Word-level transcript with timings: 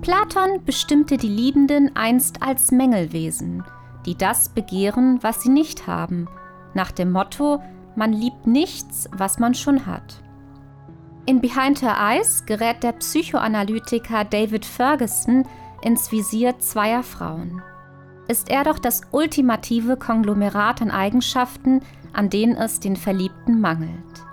Platon 0.00 0.64
bestimmte 0.64 1.16
die 1.16 1.28
Liebenden 1.28 1.94
einst 1.94 2.42
als 2.42 2.72
Mängelwesen, 2.72 3.62
die 4.06 4.16
das 4.16 4.48
begehren, 4.48 5.18
was 5.22 5.42
sie 5.42 5.50
nicht 5.50 5.86
haben, 5.86 6.26
nach 6.74 6.90
dem 6.90 7.12
Motto, 7.12 7.62
man 7.96 8.12
liebt 8.12 8.46
nichts, 8.46 9.08
was 9.12 9.38
man 9.38 9.54
schon 9.54 9.86
hat. 9.86 10.22
In 11.26 11.40
Behind 11.40 11.82
Her 11.82 11.96
Eyes 11.98 12.44
gerät 12.46 12.82
der 12.82 12.92
Psychoanalytiker 12.92 14.24
David 14.24 14.64
Ferguson 14.64 15.46
ins 15.82 16.10
Visier 16.10 16.58
zweier 16.58 17.02
Frauen. 17.02 17.62
Ist 18.28 18.50
er 18.50 18.64
doch 18.64 18.78
das 18.78 19.02
ultimative 19.10 19.96
Konglomerat 19.96 20.82
an 20.82 20.90
Eigenschaften, 20.90 21.80
an 22.12 22.30
denen 22.30 22.56
es 22.56 22.80
den 22.80 22.96
Verliebten 22.96 23.60
mangelt. 23.60 24.24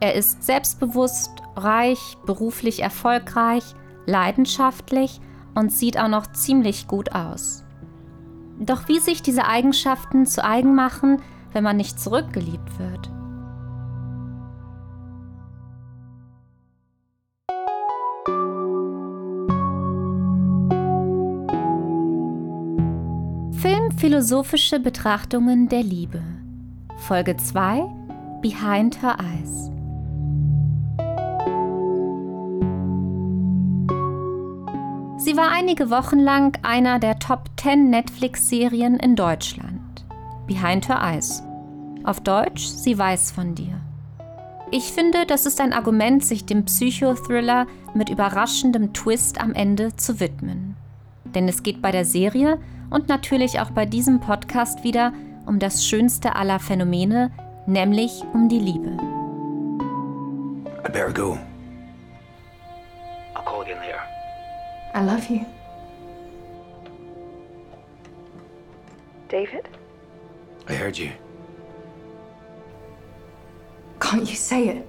Er 0.00 0.14
ist 0.14 0.42
selbstbewusst, 0.42 1.30
reich, 1.56 2.16
beruflich 2.26 2.80
erfolgreich, 2.80 3.64
leidenschaftlich 4.06 5.20
und 5.54 5.72
sieht 5.72 5.98
auch 5.98 6.08
noch 6.08 6.32
ziemlich 6.32 6.88
gut 6.88 7.12
aus. 7.12 7.64
Doch 8.58 8.88
wie 8.88 9.00
sich 9.00 9.22
diese 9.22 9.46
Eigenschaften 9.46 10.26
zu 10.26 10.42
eigen 10.42 10.74
machen, 10.74 11.20
wenn 11.52 11.64
man 11.64 11.76
nicht 11.76 12.00
zurückgeliebt 12.00 12.78
wird? 12.78 13.10
Filmphilosophische 23.60 24.78
Betrachtungen 24.80 25.68
der 25.68 25.82
Liebe 25.82 26.22
Folge 26.98 27.36
2 27.36 27.82
Behind 28.40 29.02
Her 29.02 29.16
Eyes 29.18 29.75
Sie 35.26 35.36
war 35.36 35.50
einige 35.50 35.90
Wochen 35.90 36.20
lang 36.20 36.56
einer 36.62 37.00
der 37.00 37.18
Top 37.18 37.50
10 37.60 37.90
Netflix-Serien 37.90 38.94
in 39.00 39.16
Deutschland. 39.16 40.06
Behind 40.46 40.88
Her 40.88 41.00
Eyes. 41.02 41.42
Auf 42.04 42.20
Deutsch, 42.20 42.64
sie 42.64 42.96
weiß 42.96 43.32
von 43.32 43.56
dir. 43.56 43.80
Ich 44.70 44.92
finde, 44.92 45.26
das 45.26 45.44
ist 45.44 45.60
ein 45.60 45.72
Argument, 45.72 46.24
sich 46.24 46.46
dem 46.46 46.64
Psychothriller 46.66 47.66
mit 47.92 48.08
überraschendem 48.08 48.92
Twist 48.92 49.40
am 49.40 49.52
Ende 49.52 49.96
zu 49.96 50.20
widmen. 50.20 50.76
Denn 51.24 51.48
es 51.48 51.64
geht 51.64 51.82
bei 51.82 51.90
der 51.90 52.04
Serie 52.04 52.60
und 52.90 53.08
natürlich 53.08 53.58
auch 53.58 53.70
bei 53.70 53.84
diesem 53.84 54.20
Podcast 54.20 54.84
wieder 54.84 55.12
um 55.44 55.58
das 55.58 55.84
schönste 55.84 56.36
aller 56.36 56.60
Phänomene, 56.60 57.32
nämlich 57.66 58.22
um 58.32 58.48
die 58.48 58.60
Liebe. 58.60 58.96
I 60.86 60.92
better 60.92 61.12
go. 61.12 61.36
I'll 63.34 63.42
call 63.44 63.62
again 63.62 63.78
later. 63.78 63.95
I 64.96 65.02
love 65.02 65.28
you. 65.28 65.44
David? 69.28 69.68
I 70.66 70.72
heard 70.72 70.96
you. 70.96 71.10
Can't 74.00 74.26
you 74.26 74.34
say 74.34 74.68
it? 74.68 74.88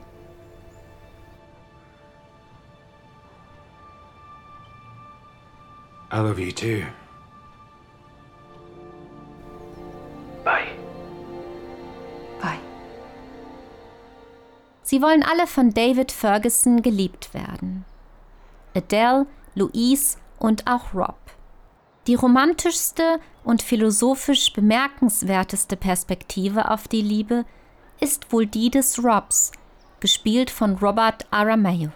I 6.09 6.21
love 6.21 6.39
you 6.39 6.53
too. 6.53 6.85
Bye. 10.45 10.69
Bye. 12.41 12.59
Sie 14.83 15.01
wollen 15.01 15.23
alle 15.23 15.47
von 15.47 15.73
David 15.73 16.13
Ferguson 16.13 16.81
geliebt 16.81 17.33
werden. 17.33 17.83
Adele, 18.73 19.27
Louise 19.57 20.17
und 20.39 20.67
auch 20.67 20.93
Rob. 20.93 21.17
Die 22.05 22.15
romantischste 22.15 23.19
und 23.43 23.61
philosophisch 23.61 24.53
bemerkenswerteste 24.53 25.75
Perspektive 25.75 26.71
auf 26.71 26.87
die 26.87 27.01
Liebe 27.01 27.43
ist 27.99 28.31
wohl 28.31 28.45
die 28.45 28.69
des 28.69 29.03
Robs, 29.03 29.51
gespielt 29.99 30.49
von 30.49 30.77
Robert 30.77 31.25
Aramayo. 31.31 31.89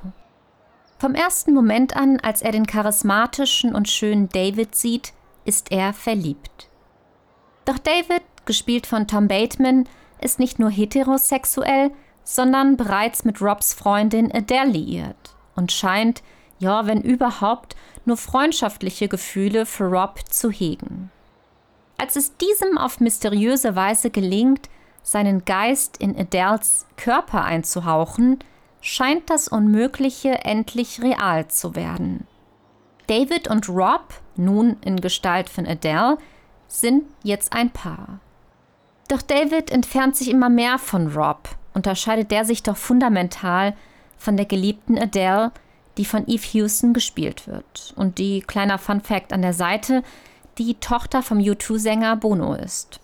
Vom 0.97 1.16
ersten 1.16 1.53
Moment 1.53 1.95
an, 1.95 2.19
als 2.19 2.41
er 2.41 2.51
den 2.51 2.66
charismatischen 2.66 3.73
und 3.73 3.89
schönen 3.89 4.28
David 4.29 4.75
sieht, 4.75 5.13
ist 5.45 5.72
er 5.72 5.93
verliebt. 5.93 6.67
Doch 7.66 7.78
David, 7.78 8.23
gespielt 8.45 8.85
von 8.85 9.07
Tom 9.07 9.28
Bateman, 9.28 9.88
ist 10.19 10.39
nicht 10.39 10.59
nur 10.59 10.69
heterosexuell, 10.69 11.91
sondern 12.23 12.78
bereits 12.78 13.23
mit 13.23 13.41
Robs 13.41 13.73
Freundin 13.73 14.31
Adele 14.31 14.72
liiert 14.72 15.35
und 15.55 15.72
scheint, 15.72 16.22
ja, 16.61 16.88
wenn 16.88 17.01
überhaupt, 17.01 17.75
nur 18.05 18.17
freundschaftliche 18.17 19.07
Gefühle 19.07 19.66
für 19.66 19.85
Rob 19.85 20.19
zu 20.29 20.49
hegen. 20.49 21.11
Als 21.97 22.16
es 22.16 22.38
diesem 22.38 22.77
auf 22.77 22.99
mysteriöse 22.99 23.75
Weise 23.75 24.09
gelingt, 24.09 24.69
seinen 25.03 25.45
Geist 25.45 25.97
in 25.97 26.17
Adels 26.17 26.85
Körper 26.97 27.44
einzuhauchen, 27.44 28.39
scheint 28.79 29.29
das 29.29 29.47
Unmögliche 29.47 30.44
endlich 30.44 31.01
real 31.01 31.47
zu 31.47 31.75
werden. 31.75 32.27
David 33.07 33.47
und 33.47 33.67
Rob, 33.67 34.13
nun 34.35 34.78
in 34.81 35.01
Gestalt 35.01 35.49
von 35.49 35.67
Adele, 35.67 36.17
sind 36.67 37.03
jetzt 37.23 37.53
ein 37.53 37.72
Paar. 37.72 38.19
Doch 39.07 39.22
David 39.22 39.72
entfernt 39.72 40.16
sich 40.16 40.29
immer 40.29 40.49
mehr 40.49 40.79
von 40.79 41.07
Rob, 41.13 41.49
unterscheidet 41.73 42.31
der 42.31 42.45
sich 42.45 42.63
doch 42.63 42.78
fundamental 42.78 43.75
von 44.17 44.38
der 44.38 44.45
geliebten 44.45 44.97
Adele, 44.97 45.51
die 45.97 46.06
von 46.06 46.28
Eve 46.28 46.46
Houston 46.53 46.94
gespielt 46.94 47.47
wird 47.47 47.94
und 47.96 48.18
die, 48.18 48.41
kleiner 48.41 48.78
Fun 48.78 49.02
Fact 49.02 49.34
an 49.34 49.41
der 49.41 49.53
Seite, 49.53 50.03
die 50.57 50.75
Tochter 50.75 51.22
vom 51.22 51.40
U2-Sänger 51.40 52.16
Bono 52.18 52.53
ist. 52.53 53.00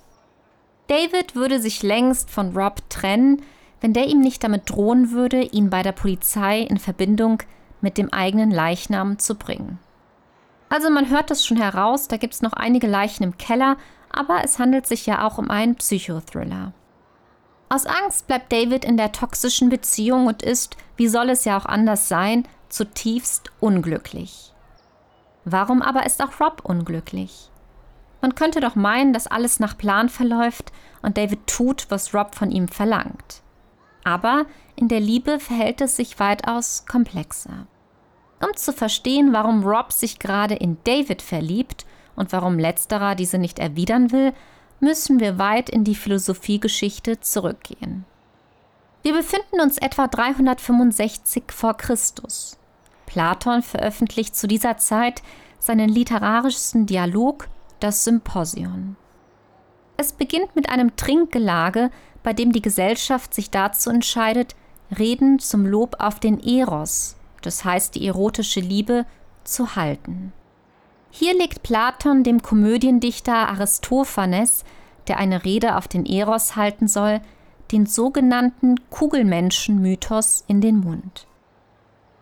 David 0.87 1.35
würde 1.35 1.59
sich 1.59 1.83
längst 1.83 2.29
von 2.29 2.55
Rob 2.55 2.81
trennen, 2.89 3.41
wenn 3.81 3.93
der 3.93 4.07
ihm 4.07 4.19
nicht 4.19 4.43
damit 4.43 4.69
drohen 4.69 5.11
würde, 5.11 5.41
ihn 5.41 5.69
bei 5.69 5.83
der 5.83 5.91
Polizei 5.91 6.61
in 6.61 6.77
Verbindung 6.77 7.43
mit 7.81 7.97
dem 7.97 8.11
eigenen 8.11 8.51
Leichnam 8.51 9.19
zu 9.19 9.35
bringen. 9.35 9.79
Also 10.69 10.89
man 10.89 11.09
hört 11.09 11.29
das 11.29 11.45
schon 11.45 11.57
heraus, 11.57 12.07
da 12.07 12.17
gibt 12.17 12.33
es 12.33 12.41
noch 12.41 12.53
einige 12.53 12.87
Leichen 12.87 13.23
im 13.23 13.37
Keller, 13.37 13.77
aber 14.09 14.43
es 14.43 14.59
handelt 14.59 14.87
sich 14.87 15.05
ja 15.05 15.25
auch 15.25 15.37
um 15.37 15.49
einen 15.49 15.75
Psychothriller. 15.75 16.73
Aus 17.69 17.85
Angst 17.85 18.27
bleibt 18.27 18.51
David 18.51 18.85
in 18.85 18.97
der 18.97 19.11
toxischen 19.11 19.69
Beziehung 19.69 20.27
und 20.27 20.41
ist, 20.41 20.77
wie 20.95 21.07
soll 21.07 21.29
es 21.29 21.45
ja 21.45 21.57
auch 21.57 21.65
anders 21.65 22.07
sein, 22.07 22.47
zutiefst 22.69 23.51
unglücklich. 23.59 24.53
Warum 25.45 25.81
aber 25.81 26.05
ist 26.05 26.21
auch 26.21 26.39
Rob 26.39 26.61
unglücklich? 26.63 27.49
Man 28.21 28.35
könnte 28.35 28.59
doch 28.59 28.75
meinen, 28.75 29.13
dass 29.13 29.27
alles 29.27 29.59
nach 29.59 29.77
Plan 29.77 30.09
verläuft 30.09 30.71
und 31.01 31.17
David 31.17 31.47
tut, 31.47 31.85
was 31.89 32.13
Rob 32.13 32.35
von 32.35 32.51
ihm 32.51 32.67
verlangt. 32.67 33.41
Aber 34.03 34.45
in 34.75 34.87
der 34.87 34.99
Liebe 34.99 35.39
verhält 35.39 35.81
es 35.81 35.95
sich 35.95 36.19
weitaus 36.19 36.85
komplexer. 36.85 37.67
Um 38.41 38.55
zu 38.55 38.73
verstehen, 38.73 39.33
warum 39.33 39.63
Rob 39.63 39.91
sich 39.91 40.19
gerade 40.19 40.55
in 40.55 40.77
David 40.83 41.21
verliebt 41.21 41.85
und 42.15 42.31
warum 42.31 42.59
letzterer 42.59 43.15
diese 43.15 43.37
nicht 43.37 43.59
erwidern 43.59 44.11
will, 44.11 44.33
müssen 44.79 45.19
wir 45.19 45.39
weit 45.39 45.69
in 45.69 45.83
die 45.83 45.95
Philosophiegeschichte 45.95 47.19
zurückgehen. 47.19 48.05
Wir 49.03 49.13
befinden 49.13 49.61
uns 49.61 49.77
etwa 49.77 50.07
365 50.07 51.43
vor 51.51 51.75
Christus. 51.75 52.57
Platon 53.05 53.61
veröffentlicht 53.61 54.35
zu 54.35 54.47
dieser 54.47 54.77
Zeit 54.77 55.21
seinen 55.59 55.89
literarischsten 55.89 56.85
Dialog, 56.85 57.47
das 57.79 58.03
Symposion. 58.03 58.95
Es 59.97 60.13
beginnt 60.13 60.55
mit 60.55 60.69
einem 60.69 60.95
Trinkgelage, 60.95 61.89
bei 62.21 62.33
dem 62.33 62.51
die 62.51 62.61
Gesellschaft 62.61 63.33
sich 63.33 63.49
dazu 63.49 63.89
entscheidet, 63.89 64.55
Reden 64.97 65.39
zum 65.39 65.65
Lob 65.65 65.97
auf 65.99 66.19
den 66.19 66.39
Eros, 66.39 67.17
das 67.41 67.65
heißt 67.65 67.95
die 67.95 68.07
erotische 68.07 68.59
Liebe, 68.59 69.05
zu 69.43 69.75
halten. 69.75 70.33
Hier 71.09 71.33
legt 71.37 71.63
Platon 71.63 72.23
dem 72.23 72.41
Komödiendichter 72.41 73.49
Aristophanes, 73.49 74.63
der 75.07 75.17
eine 75.17 75.43
Rede 75.43 75.77
auf 75.77 75.87
den 75.87 76.05
Eros 76.05 76.55
halten 76.55 76.87
soll, 76.87 77.21
den 77.71 77.85
sogenannten 77.85 78.75
Kugelmenschen-Mythos 78.89 80.43
in 80.47 80.61
den 80.61 80.79
Mund. 80.79 81.27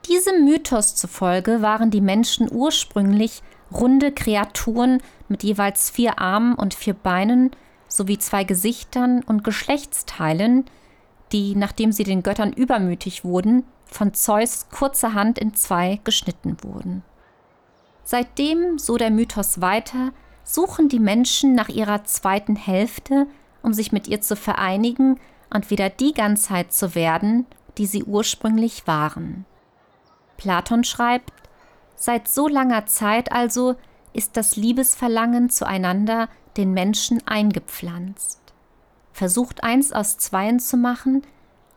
Diesem 0.08 0.46
Mythos 0.46 0.96
zufolge 0.96 1.62
waren 1.62 1.90
die 1.90 2.02
Menschen 2.02 2.48
ursprünglich 2.52 3.42
runde 3.74 4.12
Kreaturen 4.12 5.02
mit 5.28 5.44
jeweils 5.44 5.90
vier 5.90 6.20
Armen 6.20 6.54
und 6.54 6.74
vier 6.74 6.94
Beinen 6.94 7.52
sowie 7.88 8.20
zwei 8.20 8.44
Gesichtern 8.44 9.24
und 9.24 9.44
Geschlechtsteilen, 9.44 10.66
die, 11.32 11.56
nachdem 11.56 11.92
sie 11.92 12.04
den 12.04 12.24
Göttern 12.24 12.54
übermütig 12.54 13.24
wurden, 13.24 13.64
von 13.86 14.14
Zeus 14.14 14.68
kurzerhand 14.70 15.40
in 15.40 15.54
zwei 15.54 16.00
geschnitten 16.04 16.58
wurden. 16.62 17.04
Seitdem, 18.04 18.78
so 18.78 18.98
der 18.98 19.10
Mythos 19.10 19.62
weiter, 19.62 20.12
suchen 20.44 20.90
die 20.90 21.00
Menschen 21.00 21.56
nach 21.56 21.70
ihrer 21.70 22.04
zweiten 22.04 22.56
Hälfte, 22.56 23.26
um 23.64 23.74
sich 23.74 23.92
mit 23.92 24.08
ihr 24.08 24.22
zu 24.22 24.36
vereinigen 24.36 25.20
und 25.56 25.70
wieder 25.70 25.90
die 25.90 26.14
Ganzheit 26.14 26.74
zu 26.74 26.96
werden, 26.96 27.46
die 27.78 27.86
sie 27.86 28.04
ursprünglich 28.04 28.86
waren. 28.88 29.46
Platon 30.38 30.84
schreibt, 30.84 31.32
Seit 31.96 32.28
so 32.28 32.50
langer 32.50 32.86
Zeit 32.88 33.32
also 33.32 33.76
ist 34.12 34.36
das 34.36 34.58
Liebesverlangen 34.58 35.50
zueinander 35.50 36.28
den 36.58 36.74
Menschen 36.74 37.26
eingepflanzt, 37.26 38.42
versucht 39.14 39.64
eins 39.64 39.94
aus 39.94 40.18
zweien 40.18 40.60
zu 40.60 40.76
machen 40.76 41.22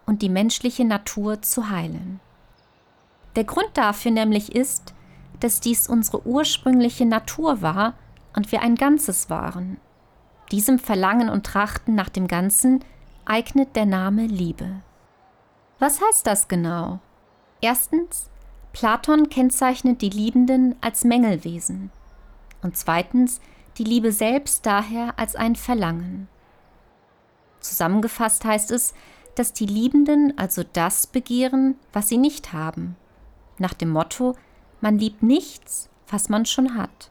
und 0.06 0.22
die 0.22 0.28
menschliche 0.28 0.84
Natur 0.84 1.40
zu 1.40 1.70
heilen. 1.70 2.18
Der 3.36 3.44
Grund 3.44 3.70
dafür 3.74 4.10
nämlich 4.10 4.56
ist, 4.56 4.92
dass 5.38 5.60
dies 5.60 5.88
unsere 5.88 6.26
ursprüngliche 6.26 7.06
Natur 7.06 7.62
war 7.62 7.94
und 8.34 8.50
wir 8.50 8.60
ein 8.60 8.74
Ganzes 8.74 9.30
waren. 9.30 9.76
Diesem 10.50 10.80
Verlangen 10.80 11.28
und 11.28 11.46
Trachten 11.46 11.94
nach 11.94 12.08
dem 12.08 12.26
Ganzen 12.26 12.84
eignet 13.28 13.76
der 13.76 13.84
Name 13.84 14.26
Liebe. 14.26 14.80
Was 15.78 16.00
heißt 16.00 16.26
das 16.26 16.48
genau? 16.48 16.98
Erstens, 17.60 18.30
Platon 18.72 19.28
kennzeichnet 19.28 20.00
die 20.00 20.08
Liebenden 20.08 20.76
als 20.80 21.04
Mängelwesen. 21.04 21.90
Und 22.62 22.76
zweitens, 22.76 23.40
die 23.76 23.84
Liebe 23.84 24.12
selbst 24.12 24.64
daher 24.64 25.18
als 25.18 25.36
ein 25.36 25.56
Verlangen. 25.56 26.28
Zusammengefasst 27.60 28.44
heißt 28.44 28.70
es, 28.70 28.94
dass 29.34 29.52
die 29.52 29.66
Liebenden 29.66 30.36
also 30.38 30.62
das 30.72 31.06
begehren, 31.06 31.76
was 31.92 32.08
sie 32.08 32.18
nicht 32.18 32.52
haben. 32.52 32.96
Nach 33.58 33.74
dem 33.74 33.90
Motto, 33.90 34.36
man 34.80 34.98
liebt 34.98 35.22
nichts, 35.22 35.90
was 36.08 36.28
man 36.28 36.46
schon 36.46 36.76
hat. 36.76 37.10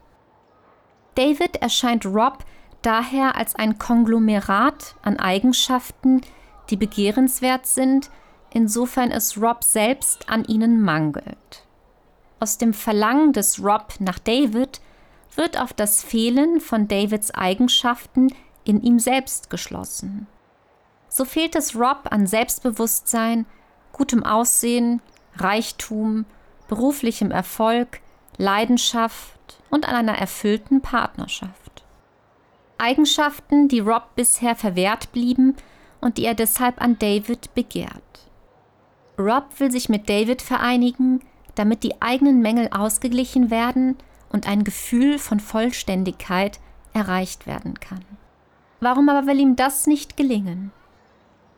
David 1.15 1.57
erscheint 1.57 2.05
Rob 2.05 2.43
daher 2.87 3.35
als 3.35 3.53
ein 3.53 3.77
Konglomerat 3.77 4.95
an 5.01 5.19
Eigenschaften, 5.19 6.21
die 6.69 6.77
begehrenswert 6.77 7.67
sind, 7.67 8.09
insofern 8.49 9.11
es 9.11 9.37
Rob 9.37 9.61
selbst 9.65 10.29
an 10.29 10.45
ihnen 10.45 10.81
mangelt. 10.81 11.65
Aus 12.39 12.57
dem 12.57 12.73
Verlangen 12.73 13.33
des 13.33 13.61
Rob 13.61 13.95
nach 13.99 14.19
David 14.19 14.79
wird 15.35 15.59
auf 15.59 15.73
das 15.73 16.01
Fehlen 16.01 16.61
von 16.61 16.87
Davids 16.87 17.31
Eigenschaften 17.31 18.33
in 18.63 18.81
ihm 18.81 18.99
selbst 18.99 19.49
geschlossen. 19.49 20.25
So 21.09 21.25
fehlt 21.25 21.57
es 21.57 21.75
Rob 21.75 22.07
an 22.09 22.25
Selbstbewusstsein, 22.25 23.45
gutem 23.91 24.23
Aussehen, 24.23 25.01
Reichtum, 25.35 26.25
beruflichem 26.69 27.31
Erfolg, 27.31 27.99
Leidenschaft 28.37 29.59
und 29.69 29.89
an 29.89 29.95
einer 29.95 30.17
erfüllten 30.17 30.81
Partnerschaft. 30.81 31.66
Eigenschaften, 32.79 33.67
die 33.67 33.79
Rob 33.79 34.15
bisher 34.15 34.55
verwehrt 34.55 35.11
blieben 35.11 35.55
und 36.01 36.17
die 36.17 36.25
er 36.25 36.35
deshalb 36.35 36.81
an 36.81 36.97
David 36.99 37.53
begehrt. 37.53 38.03
Rob 39.17 39.45
will 39.59 39.71
sich 39.71 39.89
mit 39.89 40.09
David 40.09 40.41
vereinigen, 40.41 41.21
damit 41.55 41.83
die 41.83 42.01
eigenen 42.01 42.41
Mängel 42.41 42.69
ausgeglichen 42.71 43.49
werden 43.49 43.97
und 44.29 44.47
ein 44.47 44.63
Gefühl 44.63 45.17
von 45.17 45.39
Vollständigkeit 45.39 46.59
erreicht 46.93 47.47
werden 47.47 47.79
kann. 47.79 48.03
Warum 48.79 49.09
aber 49.09 49.27
will 49.27 49.39
ihm 49.39 49.55
das 49.55 49.87
nicht 49.87 50.17
gelingen? 50.17 50.71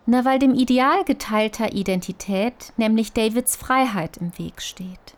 Na, 0.06 0.25
weil 0.25 0.39
dem 0.39 0.56
Ideal 0.56 1.04
geteilter 1.04 1.74
Identität 1.74 2.74
nämlich 2.77 3.13
Davids 3.13 3.56
Freiheit 3.56 4.18
im 4.18 4.38
Weg 4.39 4.62
steht. 4.62 5.15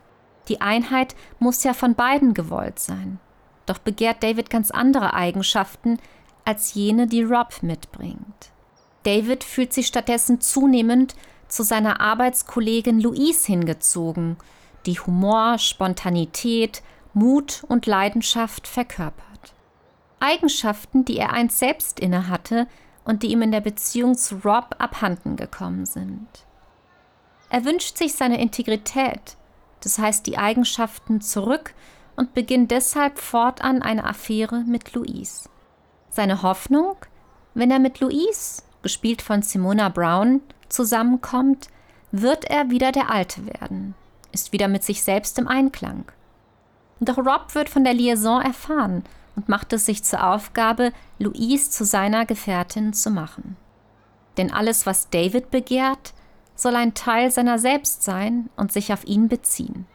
Die 0.48 0.60
Einheit 0.60 1.16
muss 1.40 1.64
ja 1.64 1.74
von 1.74 1.96
beiden 1.96 2.34
gewollt 2.34 2.80
sein. 2.80 3.20
Doch 3.72 3.78
begehrt 3.78 4.22
David 4.22 4.50
ganz 4.50 4.70
andere 4.70 5.14
Eigenschaften 5.14 5.98
als 6.44 6.74
jene, 6.74 7.08
die 7.08 7.24
Rob 7.24 7.64
mitbringt. 7.64 8.52
David 9.04 9.46
fühlt 9.46 9.72
sich 9.72 9.88
stattdessen 9.88 10.42
zunehmend 10.42 11.16
zu 11.48 11.64
seiner 11.64 12.02
Arbeitskollegin 12.02 13.00
Louise 13.00 13.48
hingezogen, 13.48 14.36
die 14.86 15.00
Humor, 15.00 15.58
Spontanität, 15.58 16.84
Mut 17.14 17.64
und 17.70 17.86
Leidenschaft 17.86 18.68
verkörpert. 18.68 19.54
Eigenschaften, 20.20 21.06
die 21.06 21.16
er 21.16 21.32
einst 21.32 21.58
selbst 21.58 22.02
innehatte 22.02 22.68
und 23.06 23.24
die 23.24 23.32
ihm 23.32 23.42
in 23.42 23.54
der 23.54 23.62
Beziehung 23.62 24.18
zu 24.18 24.36
Rob 24.44 24.76
abhanden 24.80 25.38
gekommen 25.38 25.86
sind. 25.86 26.28
Er 27.50 27.64
wünscht 27.64 27.98
sich 27.98 28.16
seine 28.16 28.42
Integrität, 28.42 29.38
das 29.80 29.98
heißt 29.98 30.28
die 30.28 30.38
Eigenschaften, 30.38 31.22
zurück 31.22 31.74
und 32.16 32.34
beginnt 32.34 32.72
deshalb 32.72 33.20
fortan 33.20 33.82
eine 33.82 34.04
Affäre 34.04 34.64
mit 34.66 34.94
Louise. 34.94 35.50
Seine 36.10 36.42
Hoffnung, 36.42 36.96
wenn 37.54 37.72
er 37.72 37.80
mit 37.80 38.00
Louise, 38.00 38.64
gespielt 38.82 39.22
von 39.22 39.42
Simona 39.42 39.90
Brown, 39.90 40.42
zusammenkommt, 40.70 41.68
wird 42.12 42.46
er 42.46 42.70
wieder 42.70 42.92
der 42.92 43.10
Alte 43.10 43.46
werden, 43.46 43.96
ist 44.32 44.52
wieder 44.52 44.68
mit 44.68 44.84
sich 44.84 45.04
selbst 45.04 45.40
im 45.40 45.48
Einklang. 45.48 46.06
Doch 47.00 47.18
Rob 47.18 47.56
wird 47.56 47.70
von 47.70 47.84
der 47.84 47.94
Liaison 47.94 48.42
erfahren 48.42 49.04
und 49.36 49.50
macht 49.50 49.74
es 49.74 49.86
sich 49.86 50.04
zur 50.04 50.28
Aufgabe, 50.28 50.92
Louise 51.18 51.70
zu 51.72 51.86
seiner 51.86 52.26
Gefährtin 52.26 52.94
zu 52.94 53.10
machen. 53.10 53.58
Denn 54.38 54.52
alles, 54.52 54.86
was 54.86 55.10
David 55.10 55.52
begehrt, 55.52 56.14
soll 56.56 56.76
ein 56.76 56.94
Teil 56.94 57.32
seiner 57.32 57.58
selbst 57.58 58.04
sein 58.04 58.50
und 58.56 58.72
sich 58.72 58.94
auf 58.94 59.06
ihn 59.06 59.28
beziehen. 59.28 59.88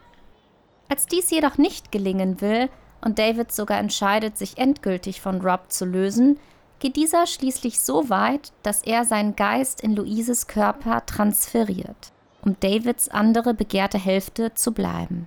Als 0.89 1.07
dies 1.07 1.31
jedoch 1.31 1.59
nicht 1.59 1.91
gelingen 1.91 2.41
will 2.41 2.69
und 3.01 3.19
David 3.19 3.53
sogar 3.53 3.79
entscheidet, 3.79 4.37
sich 4.37 4.59
endgültig 4.59 5.21
von 5.21 5.41
Rob 5.41 5.71
zu 5.71 5.85
lösen, 5.85 6.39
geht 6.79 6.97
dieser 6.97 7.27
schließlich 7.27 7.81
so 7.81 8.11
weit, 8.11 8.53
dass 8.63 8.83
er 8.83 9.05
seinen 9.05 9.37
Geist 9.37 9.81
in 9.81 9.97
Louises 9.97 10.47
Körper 10.47 11.05
transferiert, 11.07 12.13
um 12.43 12.57
Davids 12.61 13.09
andere 13.09 13.55
begehrte 13.55 13.99
Hälfte 13.99 14.55
zu 14.55 14.73
bleiben. 14.73 15.27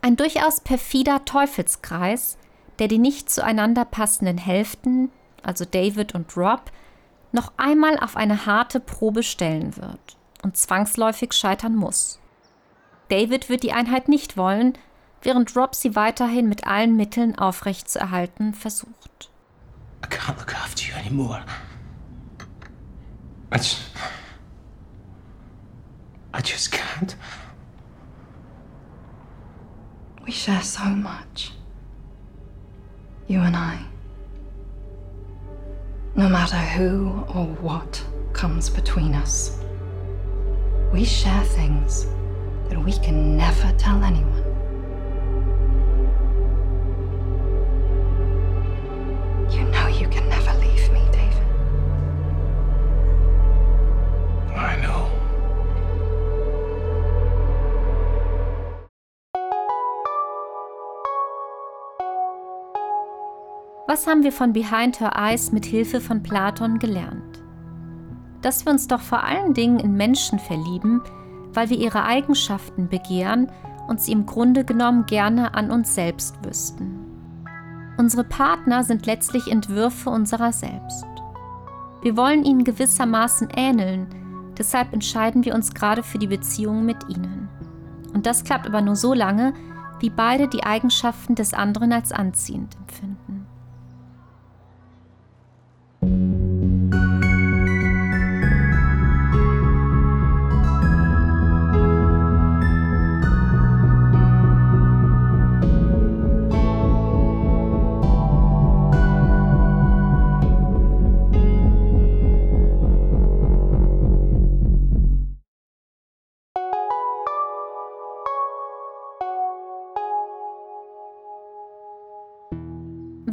Ein 0.00 0.16
durchaus 0.16 0.60
perfider 0.60 1.24
Teufelskreis, 1.24 2.36
der 2.78 2.88
die 2.88 2.98
nicht 2.98 3.30
zueinander 3.30 3.84
passenden 3.84 4.38
Hälften, 4.38 5.10
also 5.42 5.64
David 5.64 6.14
und 6.14 6.36
Rob, 6.36 6.70
noch 7.32 7.52
einmal 7.56 7.98
auf 7.98 8.16
eine 8.16 8.46
harte 8.46 8.80
Probe 8.80 9.22
stellen 9.22 9.76
wird 9.76 10.16
und 10.42 10.56
zwangsläufig 10.56 11.32
scheitern 11.32 11.74
muss. 11.74 12.20
David 13.14 13.48
wird 13.48 13.62
die 13.62 13.72
Einheit 13.72 14.08
nicht 14.08 14.36
wollen, 14.36 14.72
während 15.22 15.54
Rob 15.54 15.76
sie 15.76 15.94
weiterhin 15.94 16.48
mit 16.48 16.66
allen 16.66 16.96
Mitteln 16.96 17.38
aufrechtzuerhalten 17.38 18.54
versucht. 18.54 19.30
I 20.04 20.08
can't 20.08 20.36
look 20.36 20.52
after 20.52 20.82
you 20.84 20.98
anymore. 20.98 21.44
I 23.52 23.56
just. 23.56 23.82
I 26.32 26.40
just 26.40 26.72
can't. 26.72 27.16
We 30.26 30.32
share 30.32 30.62
so 30.62 30.82
much. 30.82 31.52
You 33.28 33.42
and 33.42 33.54
I. 33.54 33.78
No 36.16 36.28
matter 36.28 36.56
who 36.56 37.24
or 37.28 37.46
what 37.62 38.04
comes 38.32 38.68
between 38.68 39.14
us, 39.14 39.60
we 40.92 41.04
share 41.04 41.44
things 41.44 42.08
that 42.74 42.84
we 42.84 42.92
can 42.92 43.36
never 43.36 43.72
tell 43.78 44.02
anyone. 44.02 44.42
You 49.50 49.64
know 49.70 49.86
you 49.86 50.08
can 50.08 50.28
never 50.28 50.52
leave 50.58 50.90
me, 50.92 51.00
David. 51.12 51.46
I 54.56 54.76
know. 54.82 55.08
Was 63.86 64.08
haben 64.08 64.24
wir 64.24 64.32
von 64.32 64.52
Behind 64.52 64.98
Her 64.98 65.12
Eyes 65.16 65.52
mit 65.52 65.64
Hilfe 65.64 66.00
von 66.00 66.22
Platon 66.22 66.80
gelernt? 66.80 67.42
Dass 68.42 68.66
wir 68.66 68.72
uns 68.72 68.88
doch 68.88 69.00
vor 69.00 69.22
allen 69.22 69.54
Dingen 69.54 69.78
in 69.78 69.94
Menschen 69.94 70.38
verlieben, 70.38 71.00
weil 71.54 71.70
wir 71.70 71.78
ihre 71.78 72.04
Eigenschaften 72.04 72.88
begehren 72.88 73.50
und 73.88 74.00
sie 74.00 74.12
im 74.12 74.26
Grunde 74.26 74.64
genommen 74.64 75.06
gerne 75.06 75.54
an 75.54 75.70
uns 75.70 75.94
selbst 75.94 76.36
wüssten. 76.44 77.00
Unsere 77.96 78.24
Partner 78.24 78.82
sind 78.82 79.06
letztlich 79.06 79.50
Entwürfe 79.50 80.10
unserer 80.10 80.52
selbst. 80.52 81.06
Wir 82.02 82.16
wollen 82.16 82.44
ihnen 82.44 82.64
gewissermaßen 82.64 83.48
ähneln, 83.56 84.06
deshalb 84.58 84.92
entscheiden 84.92 85.44
wir 85.44 85.54
uns 85.54 85.74
gerade 85.74 86.02
für 86.02 86.18
die 86.18 86.26
Beziehung 86.26 86.84
mit 86.84 86.96
ihnen. 87.08 87.48
Und 88.12 88.26
das 88.26 88.44
klappt 88.44 88.66
aber 88.66 88.80
nur 88.80 88.96
so 88.96 89.14
lange, 89.14 89.54
wie 90.00 90.10
beide 90.10 90.48
die 90.48 90.64
Eigenschaften 90.64 91.34
des 91.34 91.54
anderen 91.54 91.92
als 91.92 92.12
anziehend 92.12 92.76
empfinden. 92.76 93.13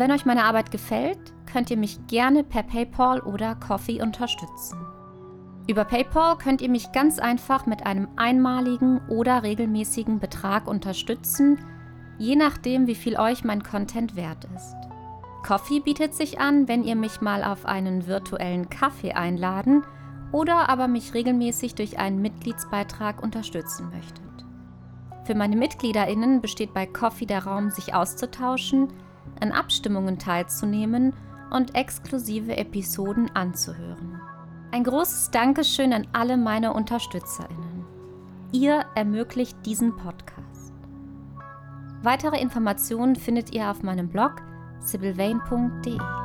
Wenn 0.01 0.11
euch 0.11 0.25
meine 0.25 0.45
Arbeit 0.45 0.71
gefällt, 0.71 1.19
könnt 1.45 1.69
ihr 1.69 1.77
mich 1.77 2.07
gerne 2.07 2.43
per 2.43 2.63
PayPal 2.63 3.19
oder 3.19 3.53
Coffee 3.53 4.01
unterstützen. 4.01 4.79
Über 5.67 5.85
PayPal 5.85 6.39
könnt 6.39 6.59
ihr 6.61 6.69
mich 6.69 6.91
ganz 6.91 7.19
einfach 7.19 7.67
mit 7.67 7.85
einem 7.85 8.07
einmaligen 8.15 8.99
oder 9.09 9.43
regelmäßigen 9.43 10.19
Betrag 10.19 10.67
unterstützen, 10.67 11.59
je 12.17 12.35
nachdem, 12.35 12.87
wie 12.87 12.95
viel 12.95 13.15
euch 13.15 13.43
mein 13.43 13.61
Content 13.61 14.15
wert 14.15 14.47
ist. 14.55 14.75
Coffee 15.45 15.81
bietet 15.81 16.15
sich 16.15 16.39
an, 16.39 16.67
wenn 16.67 16.83
ihr 16.83 16.95
mich 16.95 17.21
mal 17.21 17.43
auf 17.43 17.67
einen 17.67 18.07
virtuellen 18.07 18.71
Kaffee 18.71 19.11
einladen 19.11 19.83
oder 20.31 20.67
aber 20.67 20.87
mich 20.87 21.13
regelmäßig 21.13 21.75
durch 21.75 21.99
einen 21.99 22.23
Mitgliedsbeitrag 22.23 23.21
unterstützen 23.21 23.91
möchtet. 23.91 24.23
Für 25.25 25.35
meine 25.35 25.57
MitgliederInnen 25.57 26.41
besteht 26.41 26.73
bei 26.73 26.87
Coffee 26.87 27.27
der 27.27 27.45
Raum, 27.45 27.69
sich 27.69 27.93
auszutauschen, 27.93 28.87
an 29.39 29.51
Abstimmungen 29.51 30.17
teilzunehmen 30.19 31.13
und 31.51 31.75
exklusive 31.75 32.57
Episoden 32.57 33.29
anzuhören. 33.35 34.21
Ein 34.71 34.83
großes 34.83 35.31
Dankeschön 35.31 35.91
an 35.93 36.07
alle 36.13 36.37
meine 36.37 36.73
UnterstützerInnen. 36.73 37.85
Ihr 38.53 38.85
ermöglicht 38.95 39.57
diesen 39.65 39.95
Podcast. 39.95 40.73
Weitere 42.03 42.39
Informationen 42.41 43.15
findet 43.15 43.53
ihr 43.53 43.69
auf 43.69 43.83
meinem 43.83 44.09
Blog 44.09 44.41
sibylvain.de. 44.79 46.20